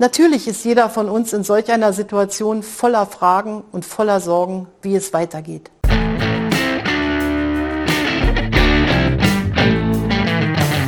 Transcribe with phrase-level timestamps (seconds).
[0.00, 4.96] Natürlich ist jeder von uns in solch einer Situation voller Fragen und voller Sorgen, wie
[4.96, 5.70] es weitergeht.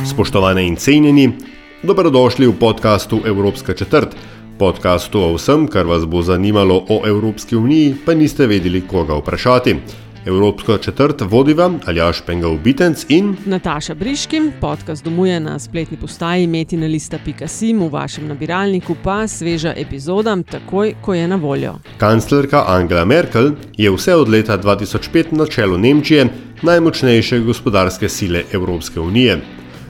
[0.03, 1.37] Spoštovane in cenjeni,
[1.83, 4.15] dobrodošli v podkastu Evropska četrt,
[4.59, 9.75] podkastu o vsem, kar vas bo zanimalo o Evropski uniji, pa niste vedeli, koga vprašati.
[10.27, 17.79] Evropsko četrt vodiva Aljaš Pengal Bitenc in Nataša Briškim, podcast domuje na spletni postaji metinalista.sim,
[17.79, 21.75] v vašem nabiralniku pa sveža epizoda, takoj, ko je na voljo.
[21.97, 26.27] kanclerka Angela Merkel je vse od leta 2005 na čelu Nemčije,
[26.61, 29.41] najmočnejše gospodarske sile Evropske unije.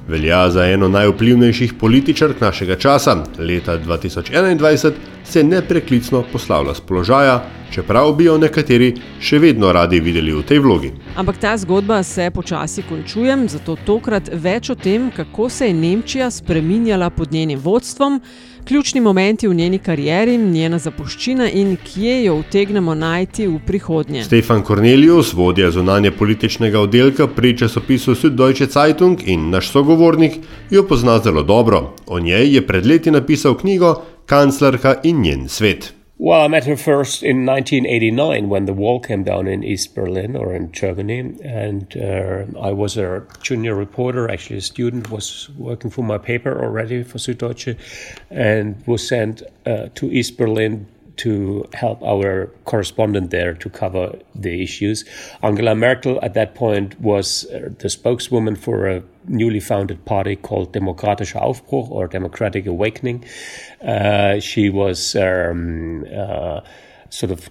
[0.08, 4.92] Velja za eno najvplivnejših političark našega časa, leta 2021
[5.24, 10.62] se nepreklicno poslavlja z položaja, čeprav bi jo nekateri še vedno radi videli v tej
[10.64, 10.94] vlogi.
[11.20, 16.32] Ampak ta zgodba se počasi končuje, zato tokrat več o tem, kako se je Nemčija
[16.32, 18.22] spreminjala pod njenim vodstvom,
[18.68, 24.24] ključni momenti v njeni karieri, njena zapuščina in kje jo utegnemo najti v prihodnje.
[24.24, 31.20] Stefan Cornelius, vodja zunanje političnega oddelka pri časopisu Süddeutsche Zeitung in naš sogovornik, jo pozna
[31.24, 31.94] zelo dobro.
[32.08, 33.96] O njej je pred leti napisal knjigo
[34.26, 35.97] Kanclerka in njen svet.
[36.20, 40.36] Well, I met her first in 1989 when the wall came down in East Berlin
[40.36, 45.92] or in Germany, and uh, I was a junior reporter, actually a student, was working
[45.92, 47.78] for my paper already for Süddeutsche,
[48.32, 54.62] and was sent uh, to East Berlin to help our correspondent there to cover the
[54.64, 55.06] issues.
[55.44, 60.74] Angela Merkel at that point was uh, the spokeswoman for a newly founded party called
[60.74, 63.26] Demokratischer Aufbruch or Democratic Awakening.
[63.82, 66.62] Uh, she was um, uh,
[67.10, 67.50] sort of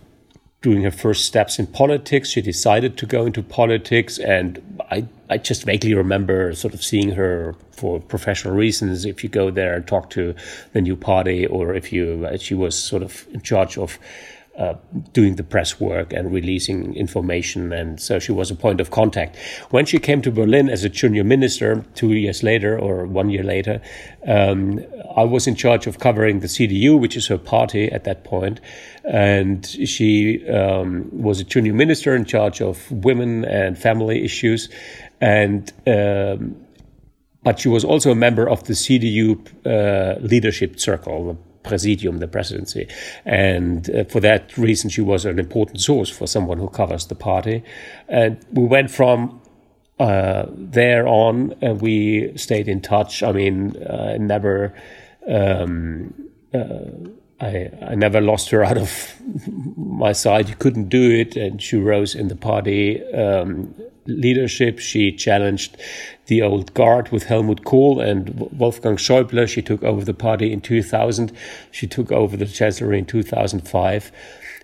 [0.67, 2.31] doing her first steps in politics.
[2.31, 4.61] She decided to go into politics, and
[4.91, 9.05] I, I just vaguely remember sort of seeing her for professional reasons.
[9.05, 10.35] If you go there and talk to
[10.73, 13.97] the new party, or if you, she was sort of in charge of.
[14.59, 14.75] Uh,
[15.13, 19.37] doing the press work and releasing information, and so she was a point of contact.
[19.69, 23.43] When she came to Berlin as a junior minister, two years later or one year
[23.43, 23.83] later,
[24.27, 24.83] um,
[25.15, 28.63] I was in charge of covering the CDU, which is her party at that point,
[29.05, 34.71] and she um, was a junior minister in charge of women and family issues,
[35.21, 35.71] and.
[35.87, 36.57] Um,
[37.43, 42.89] but she was also a member of the CDU uh, leadership circle, presidium, the presidency.
[43.25, 47.15] And uh, for that reason, she was an important source for someone who covers the
[47.15, 47.63] party.
[48.09, 49.41] And we went from
[49.99, 53.23] uh, there on, uh, we stayed in touch.
[53.23, 54.75] I mean, I never.
[55.29, 56.15] Um,
[57.41, 59.15] I, I never lost her out of
[59.77, 60.49] my side.
[60.49, 63.75] You couldn't do it, and she rose in the party um,
[64.07, 64.79] leadership.
[64.79, 65.77] She challenged
[66.27, 69.47] the old guard with Helmut Kohl and Wolfgang Schäuble.
[69.49, 71.33] She took over the party in 2000.
[71.71, 74.13] She took over the chancellery in 2005.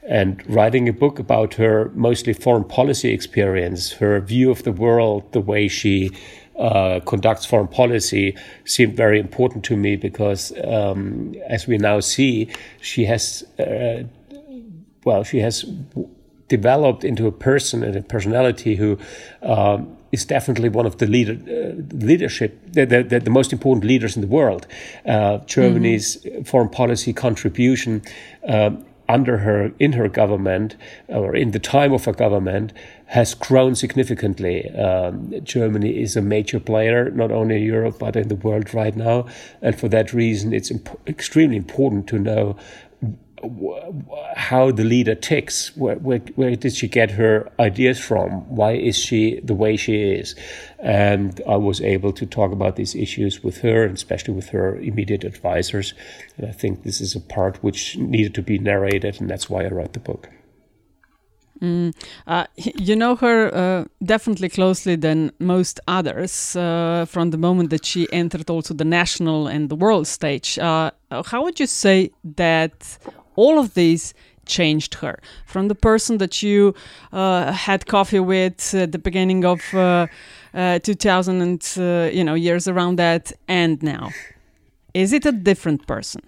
[0.04, 5.30] And writing a book about her mostly foreign policy experience, her view of the world,
[5.30, 6.10] the way she
[6.58, 12.48] uh, conducts foreign policy seemed very important to me because, um, as we now see,
[12.80, 14.02] she has, uh,
[15.04, 15.64] well, she has
[16.48, 18.98] developed into a person and a personality who
[19.42, 24.14] um, is definitely one of the leader, uh, leadership, the, the, the, most important leaders
[24.16, 24.66] in the world.
[25.06, 26.42] Uh, Germany's mm-hmm.
[26.42, 28.02] foreign policy contribution
[28.46, 30.76] um, under her, in her government,
[31.08, 32.72] or in the time of her government,
[33.06, 34.70] has grown significantly.
[34.70, 38.96] Um, Germany is a major player, not only in Europe, but in the world right
[38.96, 39.26] now.
[39.60, 42.56] And for that reason, it's imp- extremely important to know
[44.36, 45.76] how the leader ticks.
[45.76, 48.30] Where, where, where, did she get her ideas from?
[48.54, 50.34] Why is she the way she is?
[50.78, 54.76] And I was able to talk about these issues with her, and especially with her
[54.76, 55.94] immediate advisors.
[56.36, 59.64] And I think this is a part which needed to be narrated, and that's why
[59.64, 60.28] I wrote the book.
[61.60, 61.94] Mm,
[62.26, 67.84] uh, you know her uh, definitely closely than most others uh, from the moment that
[67.84, 70.58] she entered also the national and the world stage.
[70.58, 70.90] Uh,
[71.26, 72.98] how would you say that
[73.36, 74.14] all of these
[74.44, 76.74] changed her from the person that you
[77.12, 80.06] uh, had coffee with at the beginning of uh,
[80.52, 84.10] 2000 and you know years around that and now?
[84.94, 86.22] Is it a different person?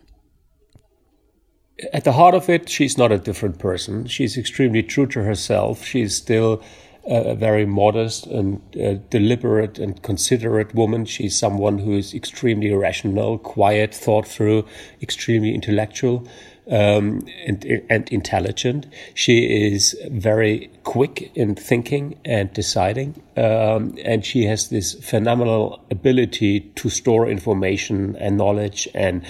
[1.93, 4.07] at the heart of it, she's not a different person.
[4.07, 5.85] She's extremely true to herself.
[5.85, 6.63] She's still
[7.07, 11.05] a very modest and uh, deliberate and considerate woman.
[11.05, 14.65] She's someone who is extremely rational, quiet, thought through,
[15.03, 16.27] extremely intellectual.
[16.67, 18.87] Um, and, and intelligent.
[19.13, 23.23] She is very quick in thinking and deciding.
[23.37, 29.27] Um, and she has this phenomenal ability to store information and knowledge and,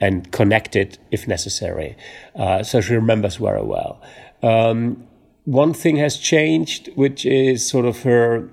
[0.00, 1.94] and connect it if necessary.
[2.34, 4.00] Uh, so she remembers very well.
[4.42, 5.06] Um,
[5.44, 8.48] one thing has changed, which is sort of her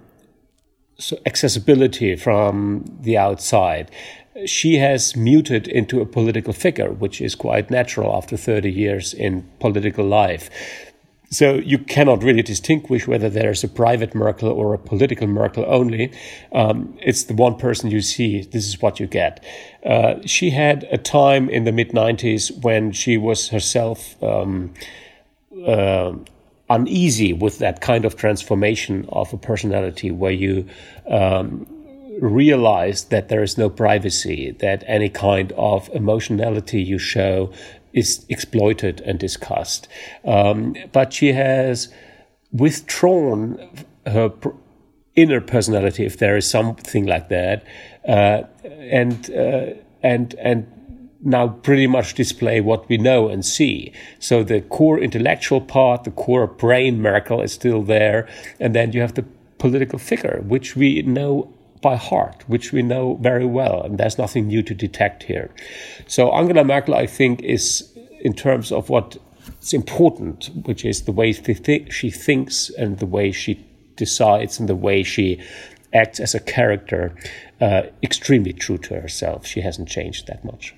[1.25, 3.91] accessibility from the outside.
[4.45, 9.49] She has muted into a political figure, which is quite natural after 30 years in
[9.59, 10.49] political life.
[11.31, 16.11] So you cannot really distinguish whether there's a private Merkel or a political Merkel only.
[16.53, 18.43] Um, it's the one person you see.
[18.43, 19.43] This is what you get.
[19.85, 24.73] Uh, she had a time in the mid 90s when she was herself um,
[25.65, 26.13] uh,
[26.69, 30.67] uneasy with that kind of transformation of a personality where you
[31.07, 31.67] um,
[32.19, 37.51] realize that there is no privacy, that any kind of emotionality you show
[37.93, 39.87] is exploited and discussed.
[40.25, 41.93] Um, but she has
[42.51, 43.59] withdrawn
[44.05, 44.31] her
[45.15, 47.63] inner personality, if there is something like that,
[48.07, 49.73] uh, and uh,
[50.03, 50.74] and and
[51.25, 53.91] now pretty much display what we know and see.
[54.19, 58.27] So the core intellectual part, the core brain Merkel is still there.
[58.59, 59.25] And then you have the
[59.57, 61.51] political figure, which we know
[61.81, 63.81] by heart, which we know very well.
[63.81, 65.49] And there's nothing new to detect here.
[66.07, 71.33] So Angela Merkel, I think, is in terms of what's important, which is the way
[71.33, 75.41] she thinks and the way she decides and the way she
[75.93, 77.15] acts as a character,
[77.61, 79.45] uh, extremely true to herself.
[79.45, 80.75] She hasn't changed that much.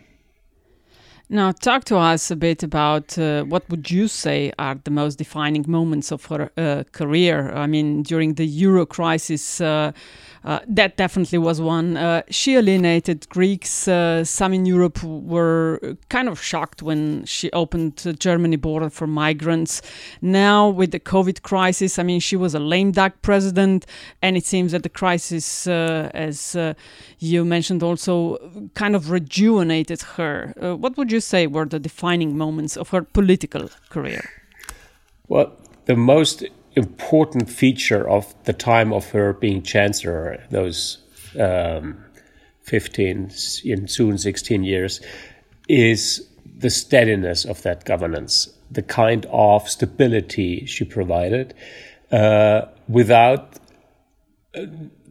[1.30, 5.18] Now, talk to us a bit about uh, what would you say are the most
[5.18, 7.52] defining moments of her uh, career.
[7.52, 9.92] I mean, during the Euro crisis, uh,
[10.48, 11.98] uh, that definitely was one.
[11.98, 13.86] Uh, she alienated Greeks.
[13.86, 19.08] Uh, some in Europe were kind of shocked when she opened the Germany border for
[19.08, 19.82] migrants.
[20.22, 23.86] Now, with the COVID crisis, I mean, she was a lame duck president,
[24.22, 26.76] and it seems that the crisis, uh, as uh,
[27.20, 28.38] you mentioned, also
[28.74, 30.54] kind of rejuvenated her.
[30.64, 34.24] Uh, what would you say were the defining moments of her political career?
[35.28, 35.52] Well,
[35.88, 36.46] the most
[36.78, 41.00] important feature of the time of her being chancellor, those
[41.40, 41.98] um,
[42.62, 43.32] 15
[43.66, 45.02] in soon 16 years,
[45.68, 51.54] is the steadiness of that governance, the kind of stability she provided
[52.12, 53.58] uh, without
[54.56, 54.66] uh,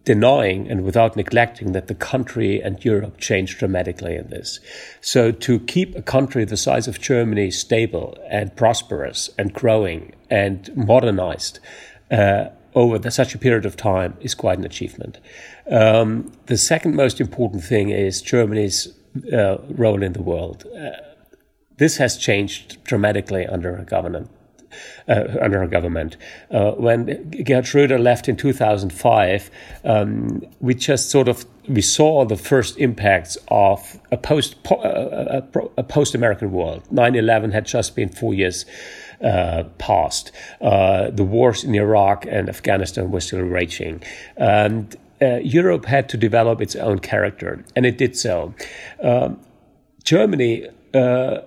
[0.06, 4.60] denying and without neglecting that the country and Europe changed dramatically in this.
[5.00, 10.74] So to keep a country the size of Germany stable and prosperous and growing and
[10.76, 11.58] modernized
[12.10, 15.18] uh, over the, such a period of time is quite an achievement.
[15.68, 18.96] Um, the second most important thing is Germany's
[19.32, 20.66] uh, role in the world.
[20.66, 20.90] Uh,
[21.78, 24.30] this has changed dramatically under her government
[25.08, 26.16] uh, under her government.
[26.50, 29.50] Uh, when Gerhard Schröder left in 2005,
[29.84, 35.42] um, we just sort of we saw the first impacts of a post a,
[35.76, 36.82] a post American world.
[36.92, 38.64] 9/11 had just been four years.
[39.18, 40.30] Uh, past.
[40.60, 44.02] Uh, the wars in Iraq and Afghanistan were still raging.
[44.36, 48.54] And uh, Europe had to develop its own character, and it did so.
[49.02, 49.40] Um,
[50.04, 51.40] Germany uh,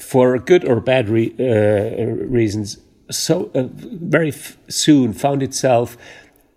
[0.00, 2.78] for good or bad re- uh, reasons,
[3.10, 4.32] so uh, very
[4.68, 5.96] soon found itself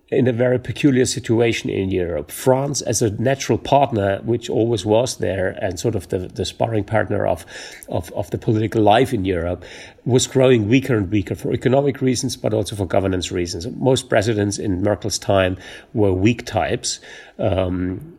[0.09, 2.31] in a very peculiar situation in Europe.
[2.31, 6.83] France, as a natural partner, which always was there, and sort of the, the sparring
[6.83, 7.45] partner of,
[7.89, 9.63] of, of the political life in Europe,
[10.05, 13.67] was growing weaker and weaker for economic reasons, but also for governance reasons.
[13.67, 15.57] Most presidents in Merkel's time
[15.93, 16.99] were weak types.
[17.39, 18.17] Um,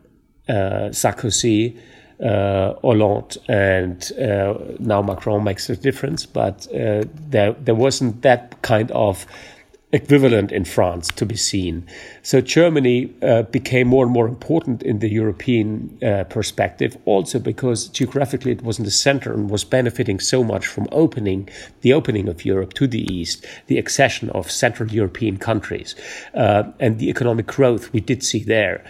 [0.49, 1.79] uh, Sarkozy,
[2.21, 8.63] uh, Hollande and uh, now Macron makes a difference, but uh, there there wasn't that
[8.63, 9.27] kind of
[9.95, 11.87] equivalent in France to be seen.
[12.23, 17.87] So Germany uh, became more and more important in the European uh, perspective, also because
[17.89, 21.49] geographically it was in the center and was benefiting so much from opening
[21.83, 25.95] the opening of Europe to the east, the accession of Central European countries,
[26.35, 28.85] uh, and the economic growth we did see there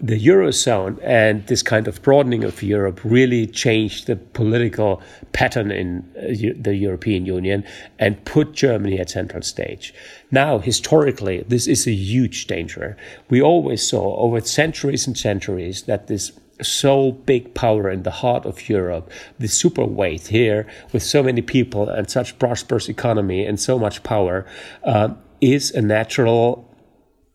[0.00, 5.02] the Eurozone and this kind of broadening of Europe really changed the political
[5.32, 7.64] pattern in uh, the European Union
[7.98, 9.92] and put Germany at central stage.
[10.30, 12.96] Now, historically, this is a huge danger.
[13.28, 18.44] We always saw over centuries and centuries that this so big power in the heart
[18.44, 23.78] of Europe, the superweight here with so many people and such prosperous economy and so
[23.78, 24.46] much power,
[24.84, 25.08] uh,
[25.40, 26.68] is a natural,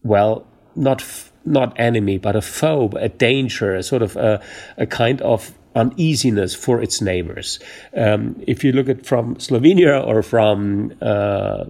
[0.04, 0.46] well,
[0.76, 1.02] not
[1.46, 4.42] not enemy, but a foe, a danger, a sort of a,
[4.78, 7.60] a kind of uneasiness for its neighbors.
[7.96, 11.66] Um, if you look at from Slovenia or from uh,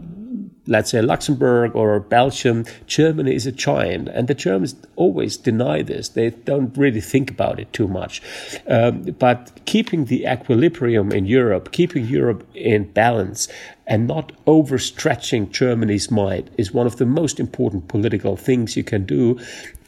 [0.67, 6.09] let's say Luxembourg or Belgium, Germany is a giant, and the Germans always deny this.
[6.09, 8.21] They don't really think about it too much.
[8.67, 13.47] Um, but keeping the equilibrium in Europe, keeping Europe in balance,
[13.87, 19.05] and not overstretching Germany's might is one of the most important political things you can
[19.05, 19.39] do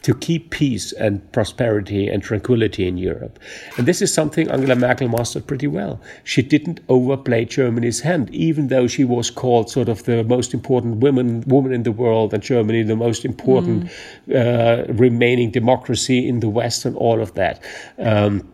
[0.04, 3.40] to keep peace and prosperity and tranquility in Europe.
[3.78, 6.00] And this is something Angela Merkel mastered pretty well.
[6.24, 10.98] She didn't overplay Germany's hand, even though she was called sort of the most important
[10.98, 13.90] woman woman in the world and Germany the most important
[14.28, 14.36] mm.
[14.36, 17.62] uh, remaining democracy in the West and all of that.
[17.98, 18.48] Um,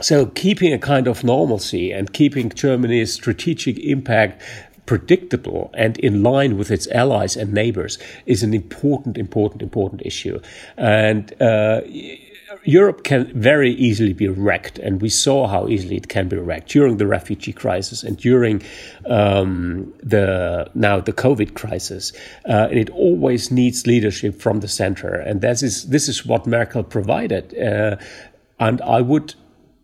[0.00, 4.42] so keeping a kind of normalcy and keeping Germany's strategic impact
[4.88, 10.40] predictable and in line with its allies and neighbors is an important, important, important issue.
[10.78, 11.82] And uh,
[12.64, 16.70] Europe can very easily be wrecked, and we saw how easily it can be wrecked
[16.70, 18.62] during the refugee crisis and during
[19.04, 22.12] um, the now the COVID crisis.
[22.48, 26.46] Uh, and it always needs leadership from the center, and this is this is what
[26.46, 27.44] Merkel provided.
[27.58, 27.96] Uh,
[28.58, 29.34] and I would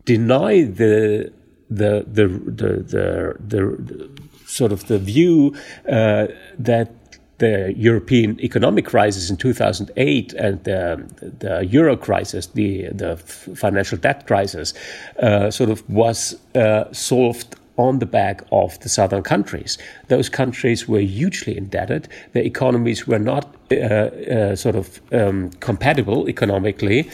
[0.06, 1.30] deny the
[1.68, 2.26] the the
[2.61, 4.24] the the, the
[4.54, 5.54] sort of the view
[5.88, 6.26] uh,
[6.58, 6.90] that
[7.38, 11.04] the European economic crisis in 2008 and the,
[11.40, 14.73] the euro crisis, the, the financial debt crisis,
[15.20, 19.78] uh, sort of was uh, solved on the back of the southern countries.
[20.06, 22.08] Those countries were hugely indebted.
[22.32, 27.11] Their economies were not uh, uh, sort of um, compatible economically,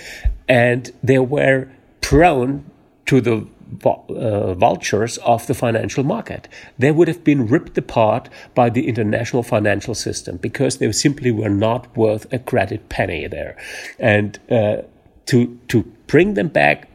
[0.48, 1.66] and they were
[2.02, 2.64] prone
[3.06, 3.46] to the
[3.84, 6.48] uh, vultures of the financial market.
[6.78, 11.50] They would have been ripped apart by the international financial system because they simply were
[11.50, 13.56] not worth a credit penny there.
[13.98, 14.82] And uh,
[15.26, 16.88] to to bring them back,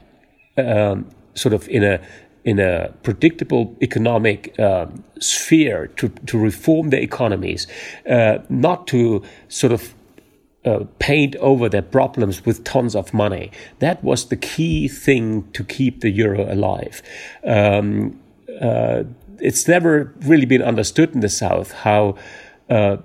[0.58, 2.00] um, sort of in a
[2.44, 4.86] in a predictable economic uh,
[5.20, 7.66] sphere to, to reform the economies,
[8.08, 9.96] uh, not to sort of
[10.66, 13.52] uh, paint over their problems with tons of money.
[13.80, 17.02] That was the key thing to keep the euro alive.
[17.46, 18.20] Um,
[18.62, 19.04] uh,
[19.40, 22.16] it's never really been understood in the South how
[22.70, 22.98] uh,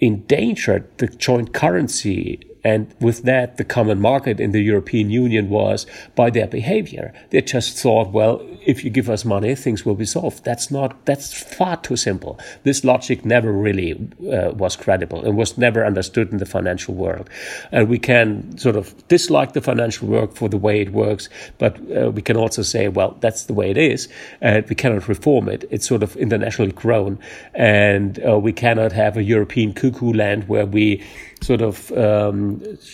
[0.00, 5.86] endangered the joint currency and with that, the common market in the European Union was
[6.14, 7.12] by their behavior.
[7.30, 10.44] They just thought, well, if you give us money, things will be solved.
[10.44, 12.38] That's not, that's far too simple.
[12.64, 13.92] This logic never really
[14.32, 17.30] uh, was credible and was never understood in the financial world.
[17.72, 21.78] And we can sort of dislike the financial world for the way it works, but
[21.96, 24.08] uh, we can also say, well, that's the way it is.
[24.40, 25.64] And we cannot reform it.
[25.70, 27.18] It's sort of internationally grown.
[27.54, 31.02] And uh, we cannot have a European cuckoo land where we
[31.40, 32.47] sort of um,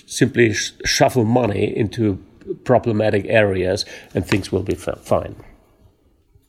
[0.07, 2.19] simply sh- shuffle money into
[2.65, 3.85] problematic areas
[4.15, 5.37] and things will be fine.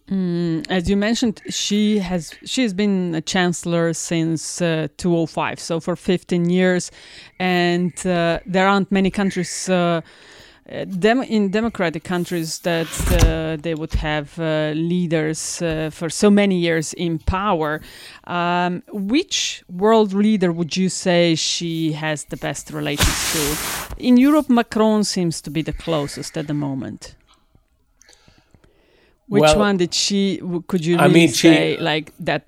[0.09, 5.79] Mm, as you mentioned, she has she has been a chancellor since uh, 2005, so
[5.79, 6.91] for 15 years,
[7.39, 10.01] and uh, there aren't many countries uh,
[10.67, 16.57] dem- in democratic countries that uh, they would have uh, leaders uh, for so many
[16.57, 17.81] years in power.
[18.25, 23.95] Um, which world leader would you say she has the best relations to?
[23.97, 27.15] In Europe, Macron seems to be the closest at the moment.
[29.27, 30.39] Which well, one did she?
[30.67, 32.45] Could you really I mean, say she, like that?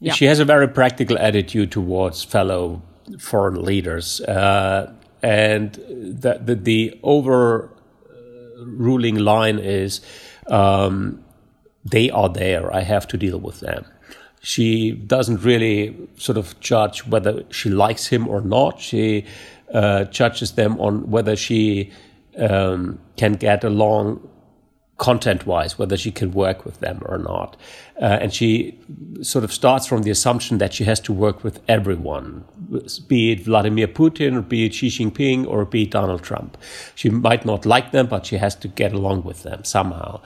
[0.00, 0.12] Yeah.
[0.12, 2.82] She has a very practical attitude towards fellow
[3.18, 4.20] foreign leaders.
[4.22, 10.00] Uh, and the, the, the overruling line is
[10.46, 11.22] um,
[11.84, 12.74] they are there.
[12.74, 13.84] I have to deal with them.
[14.42, 18.80] She doesn't really sort of judge whether she likes him or not.
[18.80, 19.26] She
[19.72, 21.92] uh, judges them on whether she
[22.38, 24.26] um, can get along
[25.00, 27.56] content wise, whether she can work with them or not.
[28.00, 28.78] Uh, and she
[29.22, 32.44] sort of starts from the assumption that she has to work with everyone,
[33.08, 36.58] be it Vladimir Putin, or be it Xi Jinping, or be it Donald Trump.
[36.94, 40.20] She might not like them, but she has to get along with them somehow.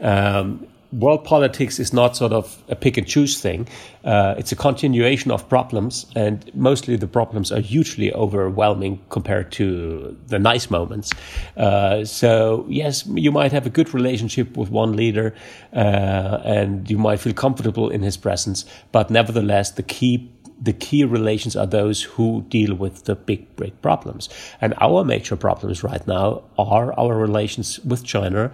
[0.00, 3.68] Um, world politics is not sort of a pick and choose thing.
[4.04, 10.16] Uh, it's a continuation of problems, and mostly the problems are hugely overwhelming compared to
[10.28, 11.10] the nice moments.
[11.56, 15.34] Uh, so, yes, you might have a good relationship with one leader,
[15.74, 20.30] uh, and you might feel comfortable in his presence, but nevertheless, the key
[20.60, 24.28] the key relations are those who deal with the big, big problems.
[24.60, 28.50] And our major problems right now are our relations with China.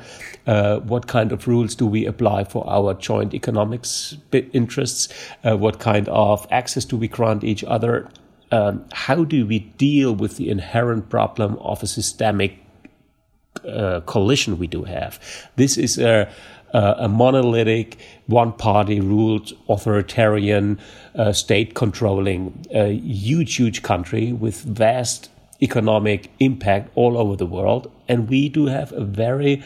[0.46, 5.08] Uh, what kind of rules do we apply for our joint economics interests?
[5.42, 8.08] Uh, what kind of access do we grant each other?
[8.52, 12.58] Um, how do we deal with the inherent problem of a systemic
[13.66, 15.18] uh, coalition we do have?
[15.56, 16.30] This is a
[16.74, 20.78] uh, a monolithic, one party ruled, authoritarian,
[21.14, 25.30] uh, state controlling, uh, huge, huge country with vast
[25.62, 27.90] economic impact all over the world.
[28.08, 29.62] And we do have a very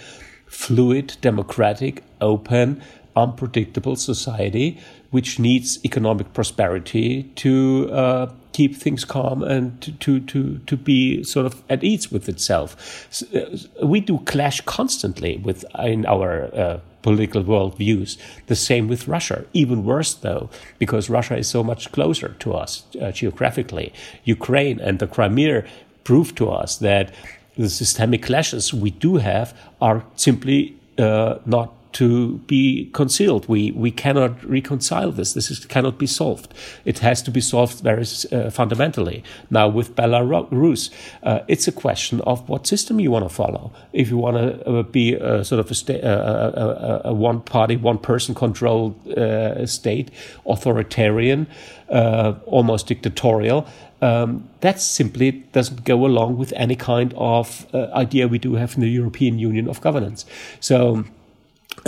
[0.46, 2.82] fluid, democratic, open,
[3.16, 4.78] unpredictable society
[5.10, 11.22] which needs economic prosperity to uh, keep things calm and to, to, to, to be
[11.24, 13.06] sort of at ease with itself.
[13.10, 18.16] So, uh, we do clash constantly with in our uh, political worldviews.
[18.46, 19.44] The same with Russia.
[19.52, 23.92] Even worse, though, because Russia is so much closer to us uh, geographically.
[24.24, 25.64] Ukraine and the Crimea
[26.04, 27.12] prove to us that
[27.56, 33.48] the systemic clashes we do have are simply uh, not to be concealed.
[33.48, 35.32] We we cannot reconcile this.
[35.32, 36.54] This is, cannot be solved.
[36.84, 39.22] It has to be solved very uh, fundamentally.
[39.50, 40.90] Now with Belarus,
[41.22, 43.72] uh, it's a question of what system you want to follow.
[43.92, 47.98] If you want to uh, be a, sort of a, a, a one party, one
[47.98, 50.10] person controlled uh, state,
[50.46, 51.46] authoritarian,
[51.88, 53.66] uh, almost dictatorial.
[54.00, 58.74] Um, that simply doesn't go along with any kind of uh, idea we do have
[58.74, 60.24] in the European Union of governance.
[60.60, 61.04] So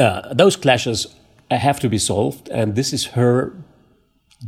[0.00, 1.14] uh, those clashes
[1.50, 3.52] have to be solved, and this is her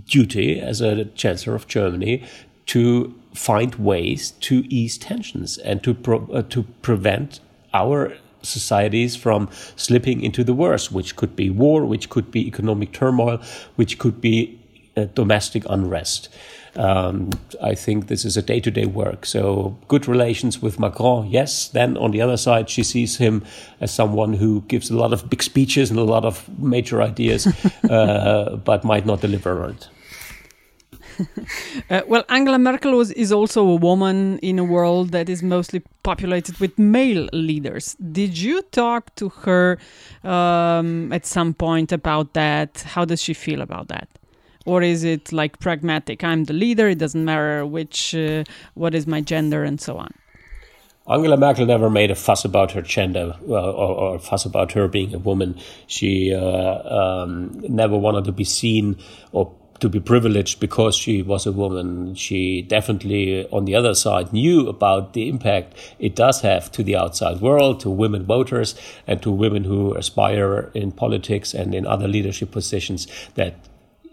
[0.06, 2.24] duty as a chancellor of Germany
[2.66, 7.40] to find ways to ease tensions and to pro- uh, to prevent
[7.74, 12.92] our societies from slipping into the worst, which could be war, which could be economic
[12.92, 13.40] turmoil,
[13.76, 14.58] which could be
[14.96, 16.28] uh, domestic unrest.
[16.76, 17.30] Um,
[17.62, 19.26] I think this is a day to day work.
[19.26, 21.68] So, good relations with Macron, yes.
[21.68, 23.44] Then, on the other side, she sees him
[23.80, 27.46] as someone who gives a lot of big speeches and a lot of major ideas,
[27.90, 29.88] uh, but might not deliver on it.
[31.90, 35.82] uh, well, Angela Merkel was, is also a woman in a world that is mostly
[36.02, 37.96] populated with male leaders.
[38.12, 39.78] Did you talk to her
[40.24, 42.82] um, at some point about that?
[42.86, 44.08] How does she feel about that?
[44.66, 48.44] Or is it like pragmatic i'm the leader it doesn't matter which uh,
[48.74, 50.12] what is my gender and so on
[51.08, 54.86] Angela Merkel never made a fuss about her gender uh, or, or, fuss about her
[54.86, 55.58] being a woman.
[55.88, 58.96] She uh, um, never wanted to be seen
[59.32, 62.14] or to be privileged because she was a woman.
[62.14, 66.94] She definitely, on the other side, knew about the impact it does have to the
[66.94, 68.76] outside world, to women voters,
[69.08, 73.56] and to women who aspire in politics and in other leadership positions that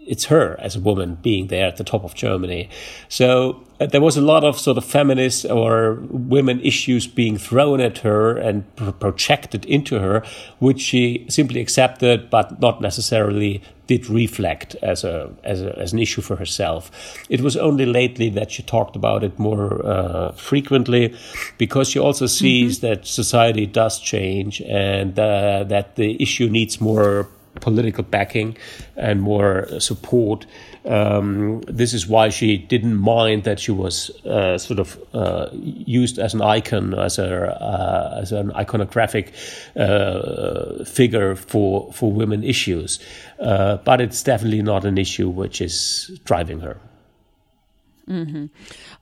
[0.06, 2.68] it's her as a woman being there at the top of Germany.
[3.08, 7.80] So uh, there was a lot of sort of feminist or women issues being thrown
[7.80, 10.22] at her and pr- projected into her,
[10.58, 15.98] which she simply accepted, but not necessarily did reflect as a, as a as an
[15.98, 16.90] issue for herself.
[17.28, 21.14] It was only lately that she talked about it more uh, frequently,
[21.58, 22.86] because she also sees mm-hmm.
[22.86, 28.56] that society does change and uh, that the issue needs more political backing
[28.96, 30.46] and more support.
[30.84, 36.18] Um, this is why she didn't mind that she was uh, sort of uh, used
[36.18, 39.32] as an icon, as a uh, as an iconographic
[39.76, 42.98] uh, figure for for women issues.
[43.38, 46.78] Uh, but it's definitely not an issue which is driving her.
[48.08, 48.46] Mm-hmm.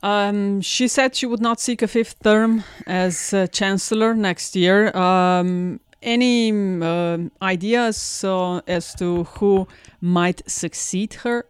[0.02, 4.94] Um, she said she would not seek a fifth term as uh, chancellor next year.
[4.96, 9.66] Um, any uh, ideas uh, as to who
[10.00, 11.44] might succeed her?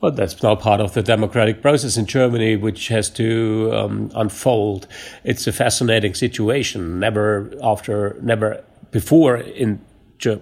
[0.00, 4.86] Well, that's now part of the democratic process in Germany, which has to um, unfold.
[5.24, 6.98] It's a fascinating situation.
[6.98, 9.80] Never after, never before in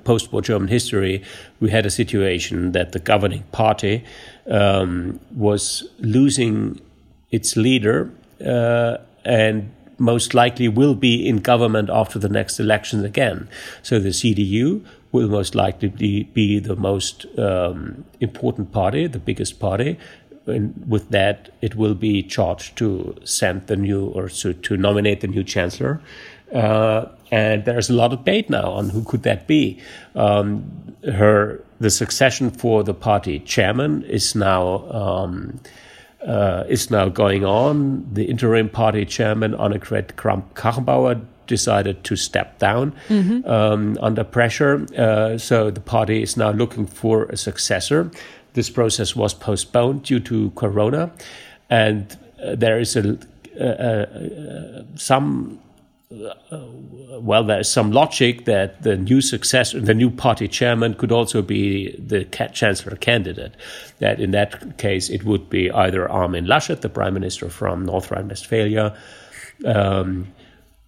[0.05, 1.23] post-war German history,
[1.61, 4.05] we had a situation that the governing party
[4.49, 6.81] um, was losing
[7.31, 8.11] its leader
[8.45, 13.49] uh, and most likely will be in government after the next elections again.
[13.83, 19.59] So the CDU will most likely be, be the most um, important party, the biggest
[19.59, 19.99] party.
[20.47, 25.21] And with that, it will be charged to send the new or to, to nominate
[25.21, 26.01] the new chancellor.
[26.53, 29.79] Uh, and there's a lot of debate now on who could that be.
[30.15, 35.61] Um, her the succession for the party chairman is now um,
[36.27, 38.07] uh, is now going on.
[38.13, 43.49] The interim party chairman, Annegret Kramp-Karrenbauer, decided to step down mm-hmm.
[43.49, 44.87] um, under pressure.
[44.97, 48.11] Uh, so the party is now looking for a successor.
[48.55, 51.11] this process was postponed due to Corona,
[51.71, 53.19] and uh, there is a,
[54.97, 55.68] some uh,
[56.11, 61.95] well, there's some logic that the new successor, the new party chairman, could also be
[61.99, 63.55] the chancellor candidate.
[63.99, 68.11] That in that case, it would be either Armin Laschet, the prime minister from North
[68.11, 68.97] Rhine-Westphalia,
[69.67, 70.29] um,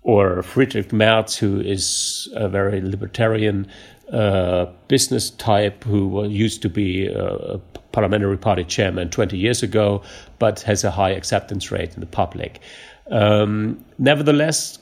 [0.02, 3.66] or Friedrich Merz, who is a very libertarian
[4.12, 7.61] uh, business type, who used to be a
[7.92, 10.02] parliamentary party chairman 20 years ago,
[10.38, 12.61] but has a high acceptance rate in the public.
[13.11, 14.78] Um, nevertheless,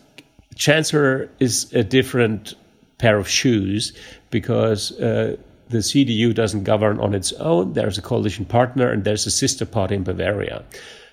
[0.59, 2.55] Chancellor is a different
[2.99, 3.93] pair of shoes
[4.31, 5.37] because uh,
[5.69, 7.75] the CDU doesn't govern on its own.
[7.75, 10.65] There's a coalition partner and there's a sister party in Bavaria.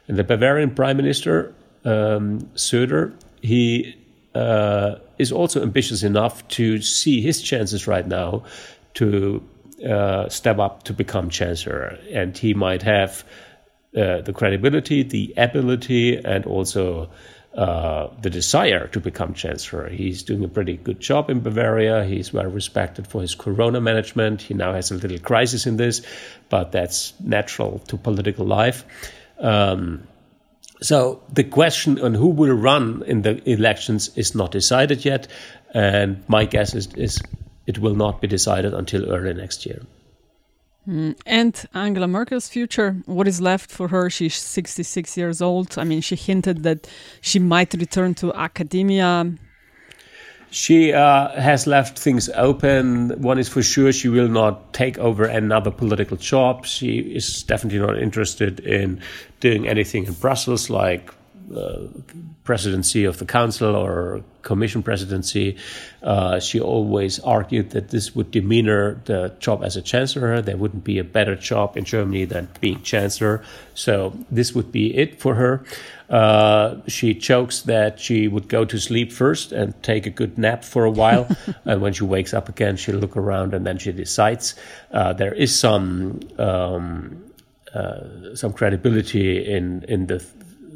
[0.08, 1.54] And the Bavarian Prime Minister,
[1.84, 3.96] um, Söder, he
[4.34, 8.44] uh, is also ambitious enough to see his chances right now
[8.96, 9.44] to
[9.88, 12.00] uh, step up to become chancellor.
[12.12, 13.24] And he might have
[13.96, 17.10] uh, the credibility, the ability, and also
[17.56, 19.88] uh, the desire to become chancellor.
[19.88, 22.04] He's doing a pretty good job in Bavaria.
[22.04, 24.42] He's well respected for his corona management.
[24.42, 26.02] He now has a little crisis in this,
[26.50, 28.84] but that's natural to political life.
[29.40, 30.06] Um,
[30.82, 35.30] so the question on who will run in the elections is not decided yet,
[35.74, 37.22] and my guess is, is
[37.66, 39.82] it will not be decided until early next year.
[40.88, 41.18] Mm.
[41.26, 44.10] And Angela Merkel's future, what is left for her?
[44.10, 45.78] She's 66 years old.
[45.78, 46.88] I mean, she hinted that
[47.22, 49.32] she might return to academia.
[50.52, 53.10] She uh, has left things open.
[53.22, 56.66] One is for sure she will not take over another political job.
[56.66, 59.02] She is definitely not interested in
[59.40, 61.12] doing anything in Brussels, like
[61.54, 61.88] uh,
[62.44, 65.58] presidency of the council or commission presidency,
[66.04, 70.42] uh, she always argued that this would demeanor the job as a chancellor.
[70.42, 73.44] There wouldn't be a better job in Germany than being chancellor.
[73.74, 75.66] So this would be it for her.
[76.10, 80.64] Uh, she jokes that she would go to sleep first and take a good nap
[80.64, 81.28] for a while.
[81.66, 84.56] and when she wakes up again, she'll look around and then she decides.
[84.92, 86.20] Uh, there is some.
[86.38, 87.22] Um,
[87.74, 90.26] uh, some credibility in in the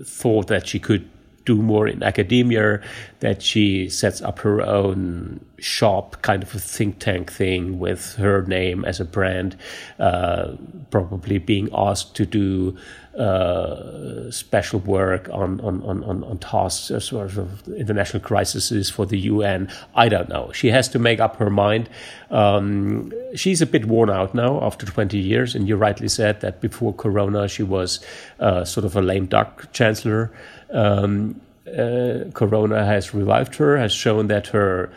[0.06, 1.10] thought that she could
[1.46, 2.82] do more in academia,
[3.22, 8.44] that she sets up her own shop, kind of a think tank thing with her
[8.44, 9.56] name as a brand,
[10.00, 10.56] uh,
[10.92, 12.78] probably being asked to do
[13.18, 19.20] uh, special work on, on, on, on tasks as sort of international crises for the
[19.20, 19.70] UN.
[19.96, 20.52] I don't know.
[20.54, 21.90] She has to make up her mind.
[22.30, 26.62] Um, she's a bit worn out now after 20 years, and you rightly said that
[26.62, 28.00] before Corona she was
[28.40, 30.32] uh, sort of a lame duck chancellor.
[30.72, 34.92] Um, uh, Corona has revived her, has shown that her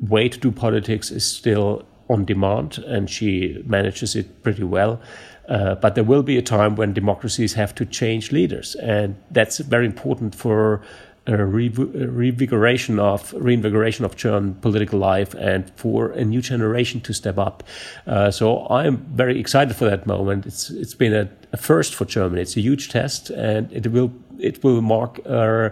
[0.00, 5.00] way to do politics is still on demand, and she manages it pretty well.
[5.48, 9.58] Uh, but there will be a time when democracies have to change leaders, and that's
[9.58, 10.80] very important for
[11.26, 17.38] a revigoration of reinvigoration of German political life and for a new generation to step
[17.38, 17.62] up.
[18.06, 20.46] Uh, so I'm very excited for that moment.
[20.46, 22.42] It's it's been a, a, first for Germany.
[22.42, 25.20] It's a huge test, and it will it will mark.
[25.26, 25.70] Uh,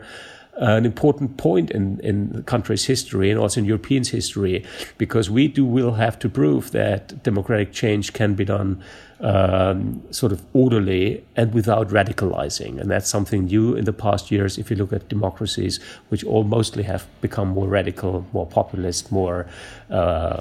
[0.58, 4.64] an important point in, in the country's history and also in Europeans' history,
[4.98, 8.82] because we do will have to prove that democratic change can be done
[9.20, 12.80] um, sort of orderly and without radicalizing.
[12.80, 14.58] And that's something new in the past years.
[14.58, 19.46] If you look at democracies, which all mostly have become more radical, more populist, more
[19.90, 20.40] uh,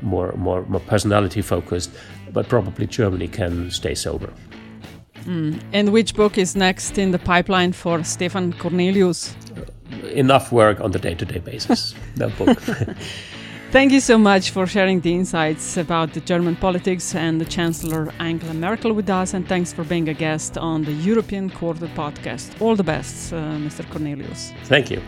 [0.00, 1.90] more more more personality focused,
[2.32, 4.32] but probably Germany can stay sober.
[5.26, 5.60] Mm.
[5.72, 9.34] And which book is next in the pipeline for Stefan Kornelius?
[10.14, 11.94] Enough work on the day to day basis.
[12.16, 12.58] that book.
[13.72, 18.12] Thank you so much for sharing the insights about the German politics and the Chancellor
[18.18, 22.60] Angela Merkel with us, and thanks for being a guest on the European Quarter podcast.
[22.60, 23.84] All the best, uh, Mr.
[23.84, 24.52] Kornelius.
[24.64, 25.00] Thank you.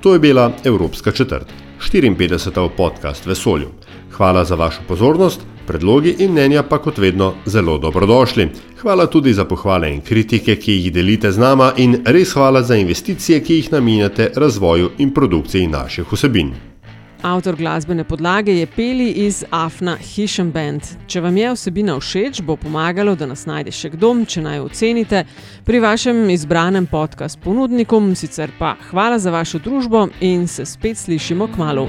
[0.00, 2.68] To je bila Evropska četrt, 54.
[2.76, 3.70] podcast Vesolju.
[4.10, 8.48] Hvala za vašo pozornost, predlogi in mnenja pa kot vedno zelo dobrodošli.
[8.80, 12.76] Hvala tudi za pohvale in kritike, ki jih delite z nama, in res hvala za
[12.76, 16.54] investicije, ki jih namenjate razvoju in produkciji naših vsebin.
[17.22, 20.82] Avtor glasbene podlage je Peli iz Afna Hishem Band.
[21.06, 25.24] Če vam je vsebina všeč, bo pomagalo, da nas najde še kdo, če naj ocenite
[25.66, 27.98] pri vašem izbranem podkastu ponudniku.
[28.14, 31.88] Sicer pa hvala za vašo družbo in se spet slišimo k malu.